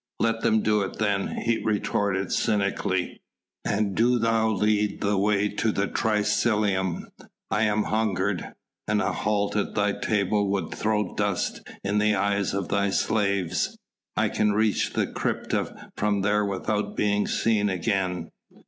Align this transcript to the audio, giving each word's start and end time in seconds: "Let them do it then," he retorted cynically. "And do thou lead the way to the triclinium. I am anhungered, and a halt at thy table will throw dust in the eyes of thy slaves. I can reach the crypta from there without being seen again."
"Let 0.19 0.41
them 0.41 0.63
do 0.63 0.81
it 0.81 0.97
then," 0.97 1.27
he 1.27 1.61
retorted 1.63 2.31
cynically. 2.31 3.21
"And 3.63 3.93
do 3.95 4.17
thou 4.17 4.49
lead 4.49 5.01
the 5.01 5.15
way 5.15 5.47
to 5.47 5.71
the 5.71 5.87
triclinium. 5.87 7.03
I 7.51 7.65
am 7.65 7.83
anhungered, 7.85 8.55
and 8.87 8.99
a 8.99 9.11
halt 9.11 9.55
at 9.55 9.75
thy 9.75 9.91
table 9.91 10.49
will 10.49 10.71
throw 10.71 11.13
dust 11.13 11.61
in 11.83 11.99
the 11.99 12.15
eyes 12.15 12.55
of 12.55 12.69
thy 12.69 12.89
slaves. 12.89 13.77
I 14.17 14.29
can 14.29 14.53
reach 14.53 14.93
the 14.93 15.05
crypta 15.05 15.91
from 15.95 16.21
there 16.21 16.45
without 16.45 16.97
being 16.97 17.27
seen 17.27 17.69
again." 17.69 18.31